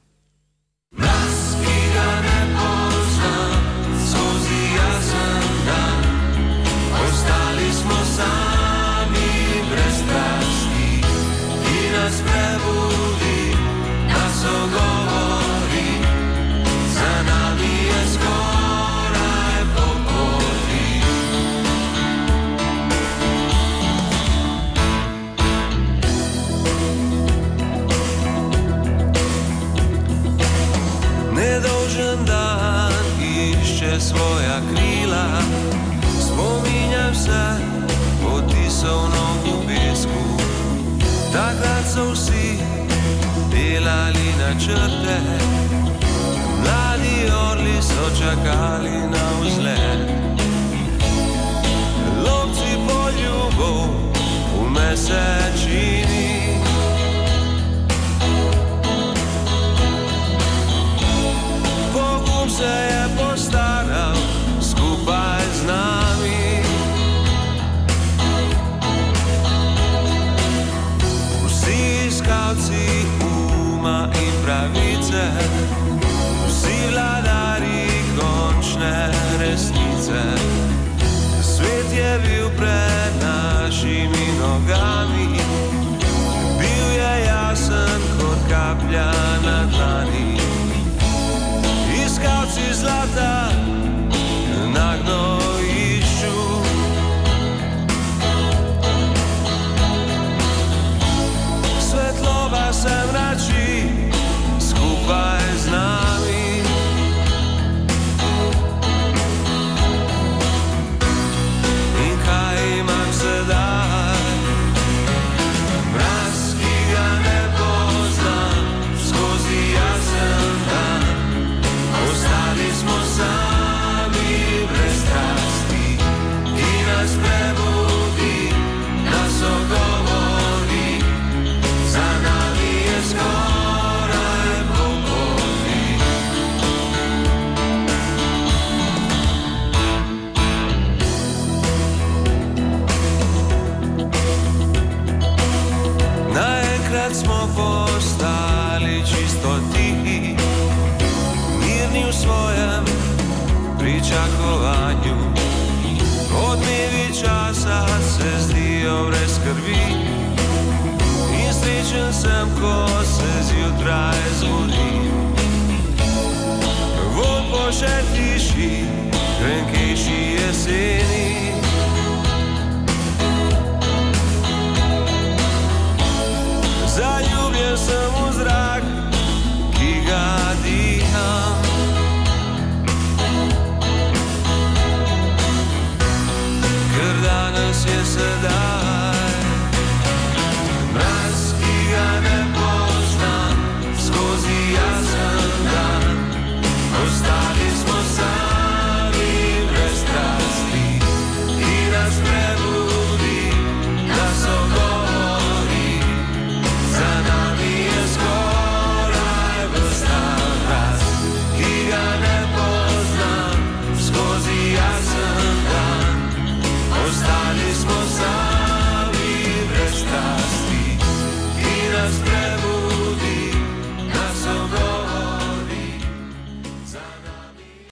[0.96, 1.35] ki
[44.58, 45.20] certe
[46.62, 49.76] La di orli sociacali nausle.
[52.22, 53.50] L'om si voglio
[54.58, 55.45] un mese